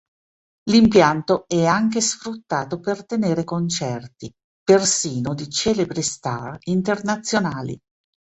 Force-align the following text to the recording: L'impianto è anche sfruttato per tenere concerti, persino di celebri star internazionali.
L'impianto 0.71 1.45
è 1.47 1.63
anche 1.67 2.01
sfruttato 2.01 2.79
per 2.79 3.05
tenere 3.05 3.43
concerti, 3.43 4.33
persino 4.63 5.35
di 5.35 5.47
celebri 5.47 6.01
star 6.01 6.57
internazionali. 6.61 7.79